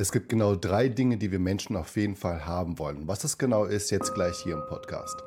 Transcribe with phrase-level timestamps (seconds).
[0.00, 3.06] Es gibt genau drei Dinge, die wir Menschen auf jeden Fall haben wollen.
[3.06, 5.22] Was das genau ist, jetzt gleich hier im Podcast.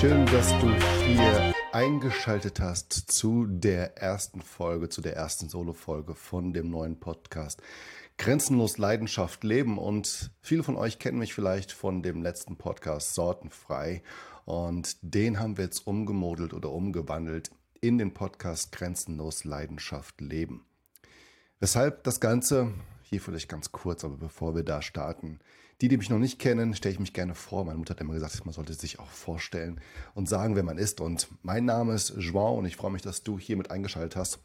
[0.00, 6.54] Schön, dass du hier eingeschaltet hast zu der ersten Folge, zu der ersten Solo-Folge von
[6.54, 7.62] dem neuen Podcast
[8.16, 9.76] Grenzenlos Leidenschaft leben.
[9.76, 14.02] Und viele von euch kennen mich vielleicht von dem letzten Podcast Sortenfrei.
[14.46, 17.50] Und den haben wir jetzt umgemodelt oder umgewandelt
[17.82, 20.64] in den Podcast Grenzenlos Leidenschaft leben.
[21.58, 25.40] Weshalb das Ganze, hier vielleicht ganz kurz, aber bevor wir da starten,
[25.80, 27.64] die, die mich noch nicht kennen, stelle ich mich gerne vor.
[27.64, 29.80] Meine Mutter hat immer gesagt, man sollte sich auch vorstellen
[30.14, 31.00] und sagen, wer man ist.
[31.00, 34.40] Und mein Name ist João und ich freue mich, dass du hier mit eingeschaltet hast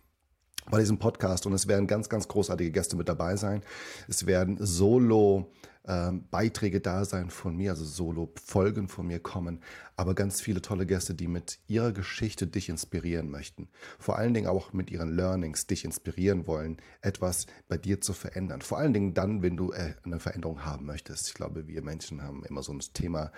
[0.69, 1.45] bei diesem Podcast.
[1.45, 3.61] Und es werden ganz, ganz großartige Gäste mit dabei sein.
[4.08, 5.52] Es werden Solo-
[5.88, 9.61] ähm, Beiträge da sein von mir, also Solo-Folgen von mir kommen,
[9.95, 13.69] aber ganz viele tolle Gäste, die mit ihrer Geschichte dich inspirieren möchten.
[13.99, 18.61] Vor allen Dingen auch mit ihren Learnings dich inspirieren wollen, etwas bei dir zu verändern.
[18.61, 21.27] Vor allen Dingen dann, wenn du äh, eine Veränderung haben möchtest.
[21.27, 23.31] Ich glaube, wir Menschen haben immer so ein Thema,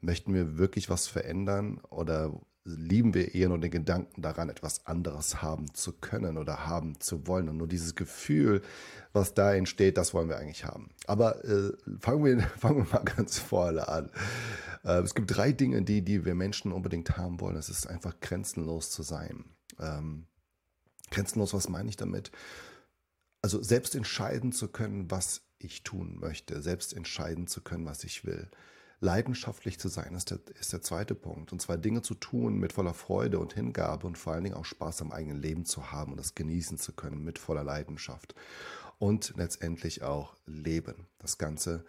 [0.00, 2.32] möchten wir wirklich was verändern oder
[2.76, 7.26] lieben wir eher nur den Gedanken daran, etwas anderes haben zu können oder haben zu
[7.26, 7.48] wollen.
[7.48, 8.62] Und nur dieses Gefühl,
[9.12, 10.90] was da entsteht, das wollen wir eigentlich haben.
[11.06, 14.10] Aber äh, fangen, wir, fangen wir mal ganz vorne an.
[14.84, 17.56] Äh, es gibt drei Dinge, die, die wir Menschen unbedingt haben wollen.
[17.56, 19.44] Es ist einfach grenzenlos zu sein.
[19.78, 20.26] Ähm,
[21.10, 22.30] grenzenlos, was meine ich damit?
[23.42, 28.24] Also selbst entscheiden zu können, was ich tun möchte, selbst entscheiden zu können, was ich
[28.24, 28.50] will
[29.00, 31.52] leidenschaftlich zu sein, ist der, ist der zweite Punkt.
[31.52, 34.64] Und zwar Dinge zu tun mit voller Freude und Hingabe und vor allen Dingen auch
[34.64, 38.34] Spaß am eigenen Leben zu haben und das genießen zu können mit voller Leidenschaft.
[38.98, 41.06] Und letztendlich auch leben.
[41.18, 41.84] Das Ganze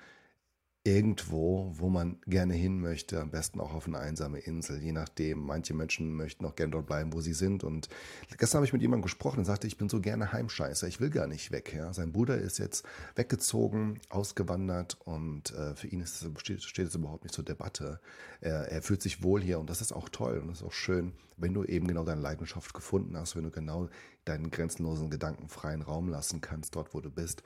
[0.84, 5.46] irgendwo, wo man gerne hin möchte, am besten auch auf eine einsame Insel, je nachdem.
[5.46, 7.64] Manche Menschen möchten auch gerne dort bleiben, wo sie sind.
[7.64, 7.88] Und
[8.38, 11.12] gestern habe ich mit jemandem gesprochen und sagte, ich bin so gerne Heimscheißer, ich will
[11.12, 11.74] gar nicht weg.
[11.75, 11.94] Ja.
[11.94, 12.84] Sein Bruder ist jetzt
[13.16, 18.00] weggezogen, ausgewandert und äh, für ihn ist, steht, steht es überhaupt nicht zur Debatte.
[18.40, 20.74] Er, er fühlt sich wohl hier und das ist auch toll und das ist auch
[20.74, 23.90] schön, wenn du eben genau deine Leidenschaft gefunden hast, wenn du genau
[24.25, 27.44] deinen grenzenlosen Gedanken freien Raum lassen kannst, dort wo du bist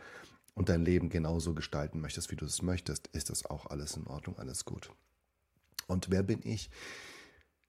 [0.56, 4.08] und dein Leben genauso gestalten möchtest, wie du es möchtest, ist das auch alles in
[4.08, 4.92] Ordnung, alles gut.
[5.88, 6.70] Und wer bin ich?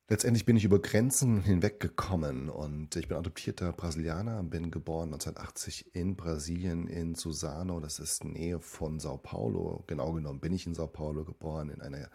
[0.08, 6.14] Letztendlich bin ich über Grenzen hinweggekommen und ich bin adoptierter Brasilianer, bin geboren 1980 in
[6.14, 9.82] Brasilien, in Suzano, das ist Nähe von Sao Paulo.
[9.88, 12.08] Genau genommen bin ich in Sao Paulo geboren, in einer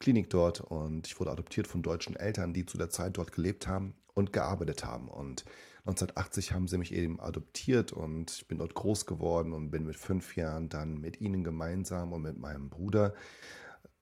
[0.00, 3.66] Klinik dort und ich wurde adoptiert von deutschen Eltern, die zu der Zeit dort gelebt
[3.66, 5.08] haben und gearbeitet haben.
[5.08, 5.44] Und
[5.86, 9.96] 1980 haben sie mich eben adoptiert und ich bin dort groß geworden und bin mit
[9.96, 13.12] fünf Jahren dann mit ihnen gemeinsam und mit meinem Bruder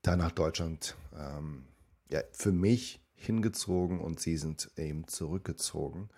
[0.01, 1.65] da nach Deutschland ähm,
[2.09, 6.09] ja, für mich hingezogen und sie sind eben zurückgezogen.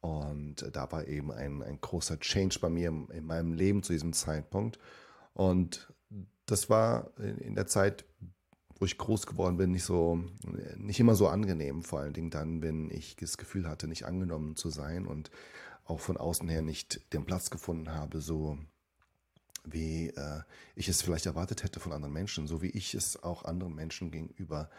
[0.00, 4.12] Und da war eben ein, ein großer Change bei mir in meinem Leben zu diesem
[4.12, 4.78] Zeitpunkt.
[5.32, 5.92] Und
[6.44, 8.04] das war in der Zeit,
[8.78, 10.22] wo ich groß geworden bin, nicht so,
[10.76, 11.82] nicht immer so angenehm.
[11.82, 15.30] Vor allen Dingen dann, wenn ich das Gefühl hatte, nicht angenommen zu sein und
[15.84, 18.58] auch von außen her nicht den Platz gefunden habe, so
[19.64, 20.40] wie äh,
[20.74, 24.10] ich es vielleicht erwartet hätte von anderen Menschen, so wie ich es auch anderen Menschen
[24.10, 24.70] gegenüber,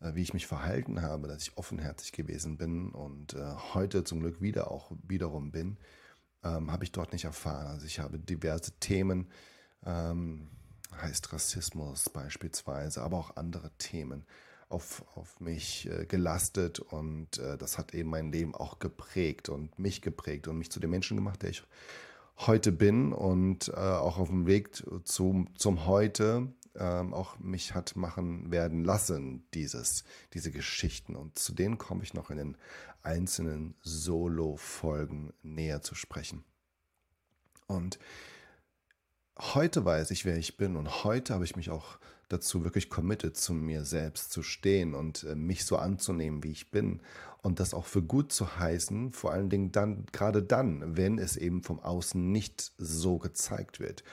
[0.00, 4.20] äh, wie ich mich verhalten habe, dass ich offenherzig gewesen bin und äh, heute zum
[4.20, 5.78] Glück wieder auch wiederum bin,
[6.44, 7.66] ähm, habe ich dort nicht erfahren.
[7.66, 9.28] Also ich habe diverse Themen,
[9.84, 10.48] ähm,
[11.00, 14.24] heißt Rassismus beispielsweise, aber auch andere Themen
[14.68, 19.78] auf, auf mich äh, gelastet und äh, das hat eben mein Leben auch geprägt und
[19.78, 21.62] mich geprägt und mich zu dem Menschen gemacht, der ich
[22.38, 24.70] heute bin und äh, auch auf dem Weg
[25.04, 30.04] zum, zum Heute ähm, auch mich hat machen werden lassen, dieses,
[30.34, 31.16] diese Geschichten.
[31.16, 32.56] Und zu denen komme ich noch in den
[33.02, 36.44] einzelnen Solo-Folgen näher zu sprechen.
[37.66, 37.98] Und
[39.38, 41.98] heute weiß ich, wer ich bin und heute habe ich mich auch
[42.28, 46.70] dazu wirklich committed, zu mir selbst zu stehen und äh, mich so anzunehmen, wie ich
[46.70, 47.00] bin
[47.42, 51.36] und das auch für gut zu heißen, vor allen Dingen dann, gerade dann, wenn es
[51.36, 54.04] eben vom Außen nicht so gezeigt wird.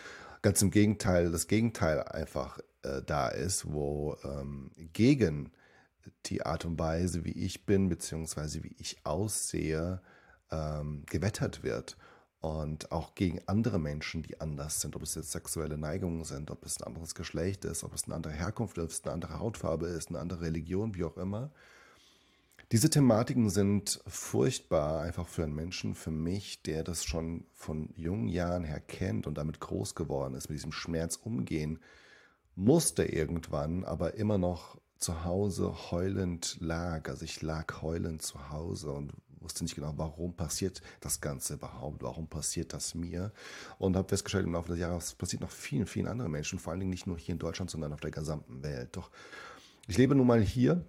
[0.42, 5.52] Ganz im Gegenteil, das Gegenteil einfach äh, da ist, wo ähm, gegen
[6.28, 10.02] die Art und Weise, wie ich bin, beziehungsweise wie ich aussehe,
[10.52, 11.98] ähm, gewettert wird
[12.46, 16.64] und auch gegen andere Menschen, die anders sind, ob es jetzt sexuelle Neigungen sind, ob
[16.64, 20.10] es ein anderes Geschlecht ist, ob es eine andere Herkunft ist, eine andere Hautfarbe ist,
[20.10, 21.50] eine andere Religion, wie auch immer.
[22.72, 28.28] Diese Thematiken sind furchtbar einfach für einen Menschen, für mich, der das schon von jungen
[28.28, 31.80] Jahren her kennt und damit groß geworden ist, mit diesem Schmerz umgehen
[32.56, 37.10] musste irgendwann, aber immer noch zu Hause heulend lag.
[37.10, 39.14] Also ich lag heulend zu Hause und
[39.46, 43.32] wusste nicht genau, warum passiert das Ganze überhaupt, warum passiert das mir.
[43.78, 46.82] Und habe festgestellt, im Laufe des Jahres passiert noch vielen, vielen anderen Menschen, vor allen
[46.82, 48.98] Dingen nicht nur hier in Deutschland, sondern auf der gesamten Welt.
[48.98, 49.10] Doch
[49.88, 50.84] ich lebe nun mal hier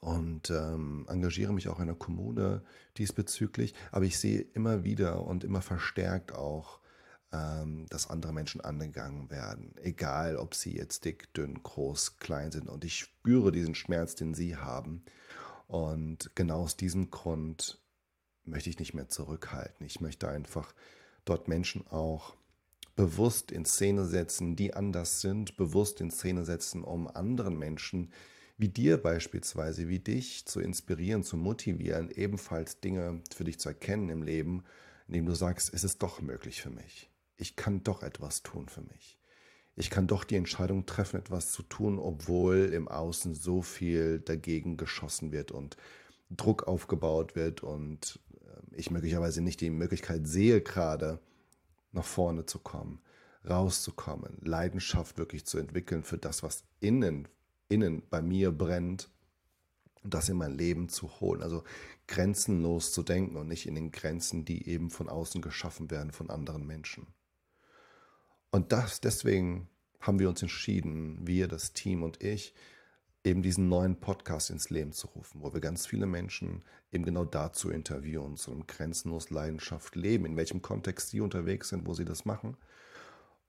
[0.00, 2.62] und ähm, engagiere mich auch in der Kommune
[2.98, 6.80] diesbezüglich, aber ich sehe immer wieder und immer verstärkt auch,
[7.32, 12.68] ähm, dass andere Menschen angegangen werden, egal ob sie jetzt dick, dünn, groß, klein sind.
[12.68, 15.04] Und ich spüre diesen Schmerz, den sie haben.
[15.66, 17.80] Und genau aus diesem Grund
[18.44, 19.86] möchte ich nicht mehr zurückhalten.
[19.86, 20.74] Ich möchte einfach
[21.24, 22.34] dort Menschen auch
[22.96, 28.12] bewusst in Szene setzen, die anders sind, bewusst in Szene setzen, um anderen Menschen
[28.58, 34.08] wie dir beispielsweise, wie dich zu inspirieren, zu motivieren, ebenfalls Dinge für dich zu erkennen
[34.10, 34.62] im Leben,
[35.08, 37.10] indem du sagst, es ist doch möglich für mich.
[37.36, 39.18] Ich kann doch etwas tun für mich.
[39.74, 44.76] Ich kann doch die Entscheidung treffen, etwas zu tun, obwohl im Außen so viel dagegen
[44.76, 45.76] geschossen wird und
[46.30, 51.20] Druck aufgebaut wird und ähm, ich möglicherweise nicht die Möglichkeit sehe, gerade
[51.92, 53.00] nach vorne zu kommen,
[53.48, 57.28] rauszukommen, Leidenschaft wirklich zu entwickeln für das, was innen,
[57.68, 59.10] innen bei mir brennt
[60.02, 61.42] und das in mein Leben zu holen.
[61.42, 61.64] Also
[62.08, 66.30] grenzenlos zu denken und nicht in den Grenzen, die eben von außen geschaffen werden von
[66.30, 67.06] anderen Menschen.
[68.52, 69.68] Und das, deswegen
[70.00, 72.54] haben wir uns entschieden, wir, das Team und ich,
[73.24, 77.24] eben diesen neuen Podcast ins Leben zu rufen, wo wir ganz viele Menschen eben genau
[77.24, 82.04] dazu interviewen, zu einem grenzenlos Leidenschaft leben, in welchem Kontext sie unterwegs sind, wo sie
[82.04, 82.56] das machen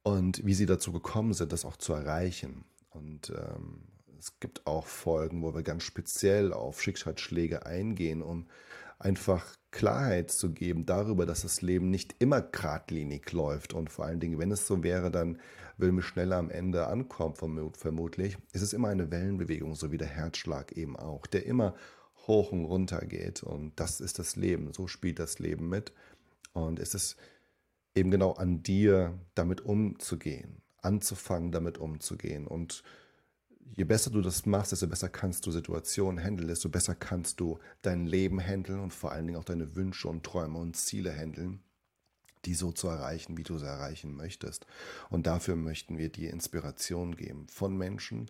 [0.04, 2.64] und wie sie dazu gekommen sind, das auch zu erreichen.
[2.92, 3.84] Und ähm,
[4.20, 8.48] es gibt auch Folgen, wo wir ganz speziell auf Schicksalsschläge eingehen, um
[9.04, 13.74] einfach Klarheit zu geben darüber, dass das Leben nicht immer geradlinig läuft.
[13.74, 15.40] Und vor allen Dingen, wenn es so wäre, dann
[15.78, 17.36] würden wir schneller am Ende ankommen,
[17.74, 18.38] vermutlich.
[18.52, 21.74] Es ist immer eine Wellenbewegung, so wie der Herzschlag eben auch, der immer
[22.28, 23.44] hoch und runter geht.
[23.44, 25.92] Und das ist das Leben, so spielt das Leben mit.
[26.54, 27.18] Und es ist
[27.96, 32.48] eben genau an dir, damit umzugehen, anzufangen, damit umzugehen.
[32.48, 32.84] Und
[33.75, 37.60] je besser du das machst, desto besser kannst du Situationen handeln, desto besser kannst du
[37.81, 41.60] dein Leben handeln und vor allen Dingen auch deine Wünsche und Träume und Ziele handeln,
[42.45, 44.65] die so zu erreichen, wie du sie erreichen möchtest.
[45.10, 48.30] Und dafür möchten wir dir Inspiration geben von Menschen,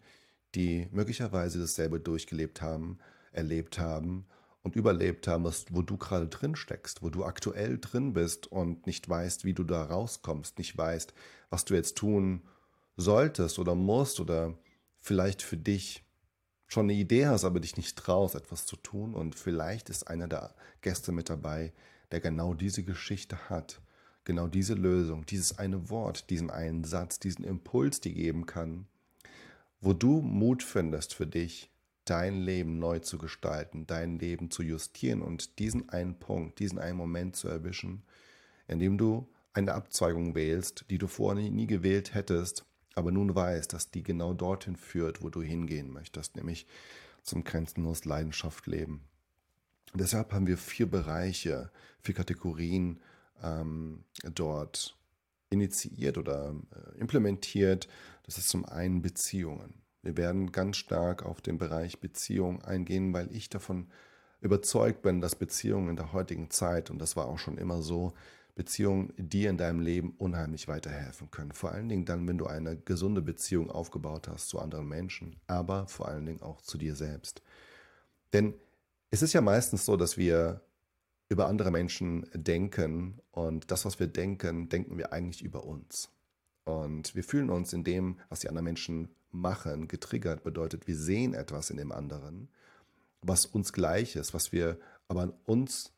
[0.55, 2.99] die möglicherweise dasselbe durchgelebt haben,
[3.31, 4.25] erlebt haben
[4.61, 9.09] und überlebt haben, wo du gerade drin steckst, wo du aktuell drin bist und nicht
[9.09, 11.13] weißt, wie du da rauskommst, nicht weißt,
[11.49, 12.43] was du jetzt tun
[12.95, 14.55] solltest oder musst oder
[15.03, 16.01] vielleicht für dich
[16.65, 19.13] schon eine Idee hast, aber dich nicht traust, etwas zu tun.
[19.13, 21.73] Und vielleicht ist einer der Gäste mit dabei,
[22.11, 23.81] der genau diese Geschichte hat,
[24.23, 28.87] genau diese Lösung, dieses eine Wort, diesen einen Satz, diesen Impuls, die geben kann,
[29.81, 31.69] wo du Mut findest für dich,
[32.05, 36.97] dein Leben neu zu gestalten, dein Leben zu justieren und diesen einen Punkt, diesen einen
[36.97, 38.03] Moment zu erwischen,
[38.67, 43.91] indem du eine Abzweigung wählst, die du vorher nie gewählt hättest, aber nun weißt, dass
[43.91, 46.67] die genau dorthin führt, wo du hingehen möchtest, nämlich
[47.23, 49.01] zum grenzenlos Leidenschaft leben.
[49.93, 51.71] Deshalb haben wir vier Bereiche,
[52.01, 52.99] vier Kategorien
[53.41, 54.97] ähm, dort
[55.49, 57.87] initiiert oder äh, implementiert.
[58.23, 59.75] Das ist zum einen Beziehungen.
[60.01, 63.87] Wir werden ganz stark auf den Bereich Beziehung eingehen, weil ich davon
[64.43, 68.13] überzeugt bin, dass Beziehungen in der heutigen Zeit, und das war auch schon immer so,
[68.55, 71.53] Beziehungen dir in deinem Leben unheimlich weiterhelfen können.
[71.53, 75.87] Vor allen Dingen dann, wenn du eine gesunde Beziehung aufgebaut hast zu anderen Menschen, aber
[75.87, 77.41] vor allen Dingen auch zu dir selbst.
[78.31, 78.53] Denn
[79.09, 80.61] es ist ja meistens so, dass wir
[81.29, 86.09] über andere Menschen denken und das, was wir denken, denken wir eigentlich über uns.
[86.65, 91.33] Und wir fühlen uns in dem, was die anderen Menschen machen, getriggert, bedeutet, wir sehen
[91.33, 92.49] etwas in dem anderen,
[93.23, 95.93] was uns gleich ist, was wir aber an uns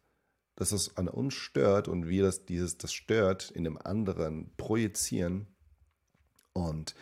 [0.55, 5.47] dass es an uns stört und wir das, dieses, das stört in dem anderen projizieren
[6.53, 6.95] und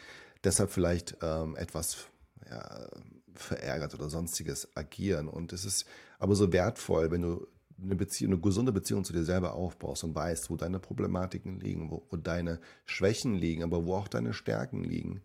[0.44, 2.08] deshalb vielleicht ähm, etwas
[2.50, 2.88] ja,
[3.36, 5.28] verärgert oder sonstiges agieren.
[5.28, 5.86] Und es ist
[6.18, 7.48] aber so wertvoll, wenn du
[7.82, 11.92] eine Beziehung, eine gesunde Beziehung zu dir selber aufbaust und weißt, wo deine Problematiken liegen,
[11.92, 15.22] wo, wo deine Schwächen liegen, aber wo auch deine Stärken liegen,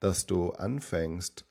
[0.00, 1.44] dass du anfängst,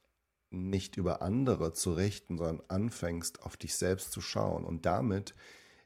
[0.49, 5.35] nicht über andere zu richten, sondern anfängst, auf dich selbst zu schauen und damit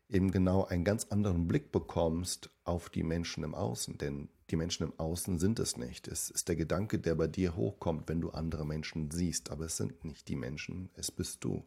[0.09, 3.97] eben genau einen ganz anderen Blick bekommst auf die Menschen im Außen.
[3.97, 6.07] Denn die Menschen im Außen sind es nicht.
[6.07, 9.51] Es ist der Gedanke, der bei dir hochkommt, wenn du andere Menschen siehst.
[9.51, 11.65] Aber es sind nicht die Menschen, es bist du.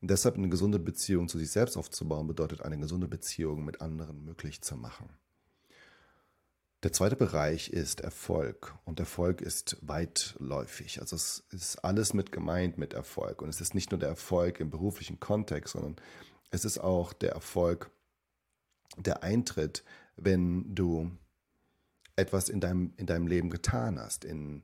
[0.00, 4.24] Und deshalb eine gesunde Beziehung zu sich selbst aufzubauen, bedeutet eine gesunde Beziehung mit anderen
[4.24, 5.08] möglich zu machen.
[6.84, 8.74] Der zweite Bereich ist Erfolg.
[8.84, 11.00] Und Erfolg ist weitläufig.
[11.00, 13.40] Also es ist alles mit gemeint mit Erfolg.
[13.40, 15.96] Und es ist nicht nur der Erfolg im beruflichen Kontext, sondern
[16.50, 17.90] es ist auch der Erfolg,
[18.98, 19.82] der Eintritt,
[20.16, 21.10] wenn du
[22.16, 24.62] etwas in deinem, in deinem Leben getan hast, in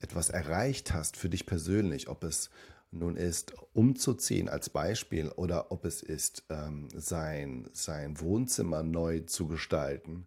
[0.00, 2.50] etwas erreicht hast für dich persönlich, ob es
[2.90, 9.46] nun ist, umzuziehen als Beispiel oder ob es ist, ähm, sein, sein Wohnzimmer neu zu
[9.46, 10.26] gestalten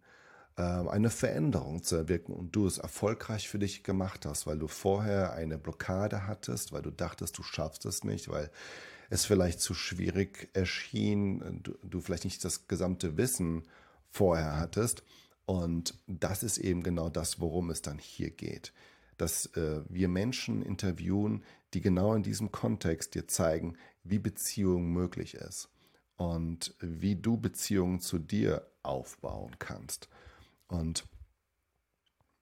[0.62, 5.34] eine Veränderung zu erwirken und du es erfolgreich für dich gemacht hast, weil du vorher
[5.34, 8.50] eine Blockade hattest, weil du dachtest, du schaffst es nicht, weil
[9.10, 13.64] es vielleicht zu schwierig erschien, du, du vielleicht nicht das gesamte Wissen
[14.10, 15.02] vorher hattest.
[15.44, 18.72] Und das ist eben genau das, worum es dann hier geht.
[19.16, 21.44] Dass äh, wir Menschen interviewen,
[21.74, 25.68] die genau in diesem Kontext dir zeigen, wie Beziehung möglich ist
[26.16, 30.08] und wie du Beziehungen zu dir aufbauen kannst.
[30.68, 31.06] Und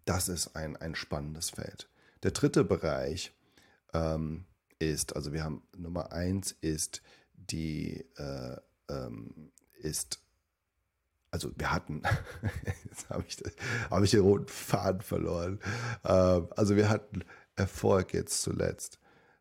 [0.04, 1.88] das ist ein, ein spannendes Feld.
[2.23, 3.33] Der dritte Bereich
[3.93, 4.47] ähm,
[4.78, 7.02] ist, also wir haben Nummer eins ist
[7.35, 8.57] die, äh,
[8.88, 10.21] ähm, ist,
[11.31, 12.02] also wir hatten,
[12.85, 13.37] jetzt habe ich,
[13.90, 15.61] hab ich den roten Faden verloren.
[16.04, 17.25] Ähm, also wir hatten
[17.57, 18.99] Erfolg jetzt zuletzt.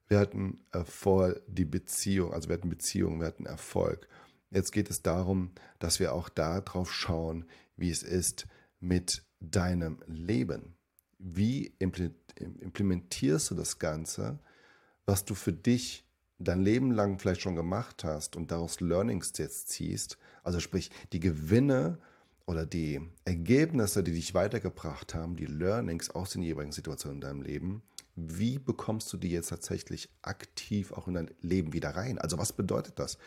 [0.08, 4.08] Wir hatten Erfolg, die Beziehung, also wir hatten Beziehung, wir hatten Erfolg.
[4.52, 8.46] Jetzt geht es darum, dass wir auch darauf schauen, wie es ist,
[8.84, 10.76] mit deinem Leben?
[11.18, 14.40] Wie implementierst du das Ganze,
[15.06, 16.06] was du für dich
[16.38, 20.18] dein Leben lang vielleicht schon gemacht hast und daraus Learnings jetzt ziehst?
[20.44, 21.98] Also sprich, die Gewinne
[22.46, 27.42] oder die Ergebnisse, die dich weitergebracht haben, die Learnings aus den jeweiligen Situationen in deinem
[27.42, 27.84] Leben,
[28.16, 32.20] wie bekommst du die jetzt tatsächlich aktiv auch in dein Leben wieder rein?
[32.20, 33.18] Also was bedeutet das?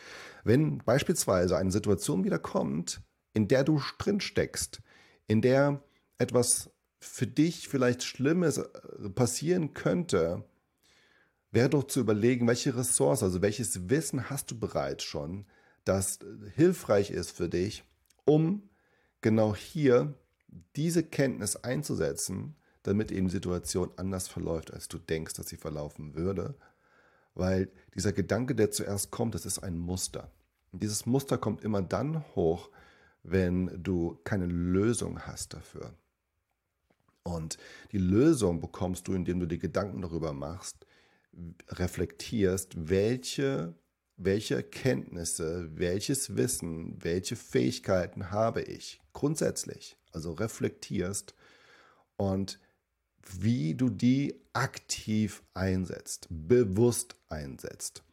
[0.43, 3.01] Wenn beispielsweise eine Situation wieder kommt,
[3.33, 4.81] in der du drin steckst,
[5.27, 5.83] in der
[6.17, 6.69] etwas
[6.99, 10.43] für dich vielleicht Schlimmes äh, passieren könnte,
[11.51, 15.45] wäre doch zu überlegen, welche Ressource, also welches Wissen hast du bereits schon,
[15.85, 16.19] das
[16.55, 17.83] hilfreich ist für dich,
[18.25, 18.69] um
[19.21, 20.13] genau hier
[20.75, 26.15] diese Kenntnis einzusetzen, damit eben die Situation anders verläuft, als du denkst, dass sie verlaufen
[26.15, 26.55] würde.
[27.33, 30.31] Weil dieser Gedanke, der zuerst kommt, das ist ein Muster.
[30.71, 32.69] Und dieses Muster kommt immer dann hoch,
[33.29, 35.93] wenn du keine Lösung hast dafür.
[37.23, 37.57] Und
[37.91, 40.85] die Lösung bekommst du, indem du dir Gedanken darüber machst,
[41.69, 43.75] reflektierst, welche,
[44.15, 49.97] welche Erkenntnisse, welches Wissen, welche Fähigkeiten habe ich grundsätzlich.
[50.13, 51.35] Also reflektierst
[52.15, 52.59] und
[53.39, 58.03] wie du die aktiv einsetzt, bewusst einsetzt.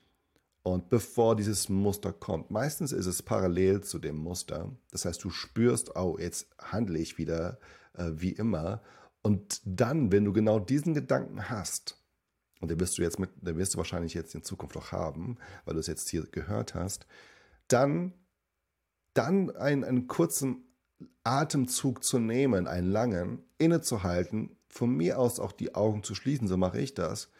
[0.66, 4.75] Und bevor dieses Muster kommt, meistens ist es parallel zu dem Muster.
[4.90, 7.59] Das heißt, du spürst, oh, jetzt handle ich wieder
[7.92, 8.83] äh, wie immer.
[9.21, 12.02] Und dann, wenn du genau diesen Gedanken hast,
[12.61, 15.37] und den wirst du jetzt mit, den wirst du wahrscheinlich jetzt in Zukunft auch haben,
[15.66, 17.06] weil du es jetzt hier gehört hast,
[17.68, 18.14] dann,
[19.12, 20.64] dann einen, einen kurzen
[21.25, 26.56] Atemzug zu nehmen, einen langen, innezuhalten, von mir aus auch die Augen zu schließen, so
[26.56, 27.30] mache ich das,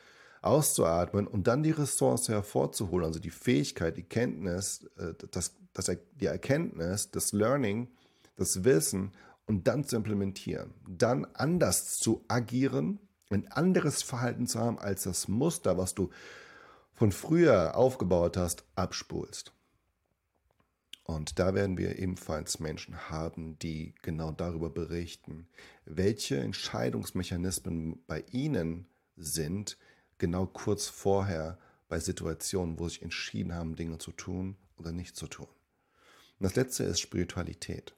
[0.44, 6.26] auszuatmen und dann die Ressource hervorzuholen, also die Fähigkeit, die Kenntnis, äh, das, das, die
[6.26, 7.88] Erkenntnis, das Learning,
[8.36, 9.12] das Wissen
[9.46, 12.98] und dann zu implementieren, dann anders zu agieren,
[13.30, 16.10] ein anderes Verhalten zu haben als das Muster, was du
[16.92, 19.52] von früher aufgebaut hast, abspulst.
[21.04, 25.48] Und da werden wir ebenfalls Menschen haben, die genau darüber berichten,
[25.84, 28.86] welche Entscheidungsmechanismen bei ihnen
[29.16, 29.76] sind,
[30.18, 35.26] genau kurz vorher bei Situationen, wo sich entschieden haben, Dinge zu tun oder nicht zu
[35.26, 35.49] tun.
[36.38, 37.94] Und das letzte ist Spiritualität.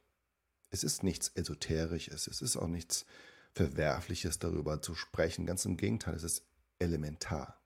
[0.70, 3.06] Es ist nichts Esoterisches, es ist auch nichts
[3.52, 5.46] Verwerfliches darüber zu sprechen.
[5.46, 6.42] Ganz im Gegenteil, es ist
[6.78, 7.58] elementar.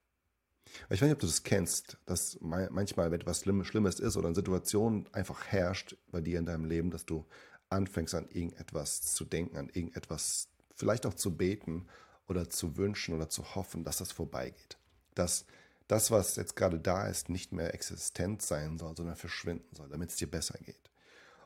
[0.88, 4.36] Ich weiß nicht, ob du das kennst, dass manchmal, wenn etwas Schlimmes ist oder eine
[4.36, 7.26] Situation einfach herrscht bei dir in deinem Leben, dass du
[7.70, 11.86] anfängst an irgendetwas zu denken, an irgendetwas vielleicht auch zu beten
[12.30, 14.78] oder zu wünschen oder zu hoffen, dass das vorbeigeht.
[15.14, 15.44] Dass
[15.88, 20.10] das, was jetzt gerade da ist, nicht mehr existent sein soll, sondern verschwinden soll, damit
[20.10, 20.90] es dir besser geht.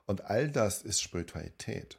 [0.06, 1.98] Und all das ist Spiritualität,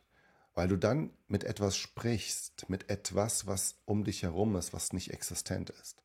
[0.54, 5.12] weil du dann mit etwas sprichst, mit etwas, was um dich herum ist, was nicht
[5.12, 5.98] existent ist.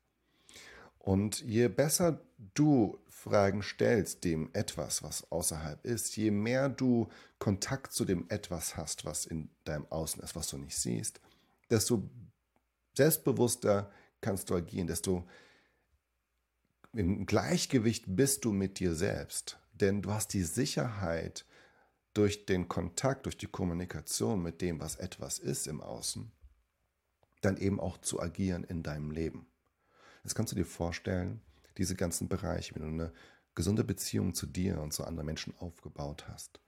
[0.97, 2.21] Und je besser
[2.53, 7.07] du Fragen stellst dem etwas, was außerhalb ist, je mehr du
[7.37, 11.19] Kontakt zu dem etwas hast, was in deinem Außen ist, was du nicht siehst,
[11.69, 12.03] desto
[12.93, 15.27] selbstbewusster kannst du agieren, desto
[16.93, 19.59] im Gleichgewicht bist du mit dir selbst.
[19.73, 21.45] Denn du hast die Sicherheit
[22.13, 26.31] durch den Kontakt, durch die Kommunikation mit dem, was etwas ist im Außen,
[27.41, 29.47] dann eben auch zu agieren in deinem Leben.
[30.23, 31.41] Jetzt kannst du dir vorstellen,
[31.77, 33.13] diese ganzen Bereiche, wenn du eine
[33.55, 36.59] gesunde Beziehung zu dir und zu anderen Menschen aufgebaut hast,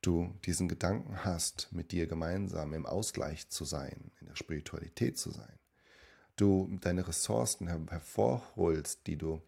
[0.00, 5.30] du diesen Gedanken hast, mit dir gemeinsam im Ausgleich zu sein, in der Spiritualität zu
[5.30, 5.58] sein,
[6.36, 9.42] du deine Ressourcen hervorholst, die du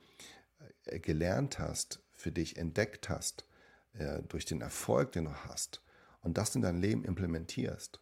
[0.85, 3.45] äh, gelernt hast, für dich entdeckt hast,
[3.93, 5.83] äh, durch den Erfolg, den du hast,
[6.23, 8.01] und das in dein Leben implementierst,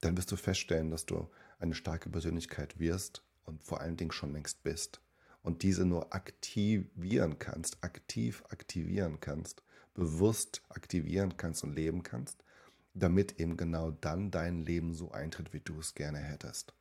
[0.00, 4.32] dann wirst du feststellen, dass du eine starke Persönlichkeit wirst und vor allen Dingen schon
[4.32, 5.00] längst bist.
[5.42, 9.62] Und diese nur aktivieren kannst, aktiv aktivieren kannst,
[9.94, 12.42] bewusst aktivieren kannst und leben kannst,
[12.94, 16.74] damit eben genau dann dein Leben so eintritt, wie du es gerne hättest.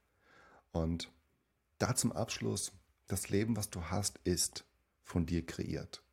[0.71, 1.11] Und
[1.77, 2.71] da zum Abschluss,
[3.07, 4.65] das Leben, was du hast, ist
[5.03, 6.03] von dir kreiert.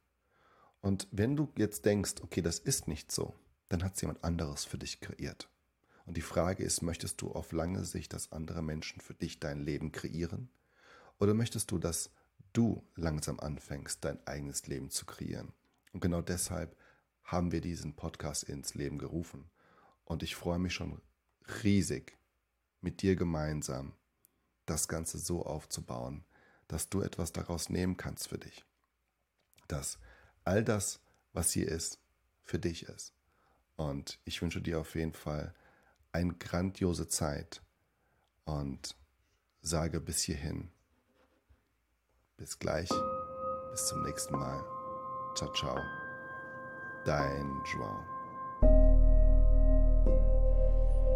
[0.81, 3.35] Und wenn du jetzt denkst, okay, das ist nicht so,
[3.69, 5.49] dann hat es jemand anderes für dich kreiert.
[6.07, 9.61] Und die Frage ist, möchtest du auf lange Sicht, dass andere Menschen für dich dein
[9.61, 10.49] Leben kreieren?
[11.21, 12.11] Oder möchtest du, dass
[12.53, 15.53] du langsam anfängst, dein eigenes Leben zu kreieren?
[15.93, 16.77] Und genau deshalb
[17.29, 19.51] haben wir diesen Podcast ins Leben gerufen.
[20.05, 21.03] Und ich freue mich schon
[21.63, 22.17] riesig,
[22.81, 23.93] mit dir gemeinsam
[24.65, 26.25] das Ganze so aufzubauen,
[26.69, 28.65] dass du etwas daraus nehmen kannst für dich.
[29.67, 29.99] Dass
[30.45, 31.01] all das,
[31.35, 32.01] was hier ist,
[32.45, 33.13] für dich ist.
[33.77, 35.55] Und ich wünsche dir auf jeden Fall
[36.13, 37.63] eine grandiose Zeit
[38.47, 38.97] und
[39.61, 40.71] sage bis hierhin.
[42.39, 42.89] Bis gleich.
[43.71, 44.65] Bis zum nächsten Mal.
[45.37, 46.08] Ciao, ciao.
[47.05, 48.05] Dein Joao.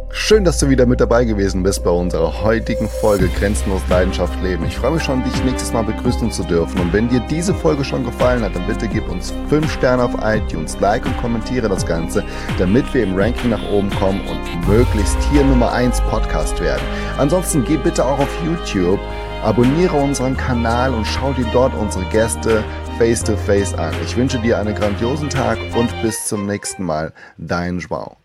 [0.09, 4.63] Schön, dass du wieder mit dabei gewesen bist bei unserer heutigen Folge Grenzenlos Leidenschaft Leben.
[4.65, 6.79] Ich freue mich schon, dich nächstes Mal begrüßen zu dürfen.
[6.79, 10.13] Und wenn dir diese Folge schon gefallen hat, dann bitte gib uns 5 Sterne auf
[10.21, 12.23] iTunes, like und kommentiere das Ganze,
[12.59, 16.83] damit wir im Ranking nach oben kommen und möglichst hier Nummer 1 Podcast werden.
[17.17, 18.99] Ansonsten geh bitte auch auf YouTube,
[19.43, 22.63] abonniere unseren Kanal und schau dir dort unsere Gäste
[22.97, 23.93] face to face an.
[24.03, 27.13] Ich wünsche dir einen grandiosen Tag und bis zum nächsten Mal.
[27.37, 28.22] Dein Joao.